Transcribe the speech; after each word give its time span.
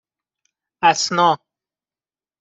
اَسنا 0.89 1.39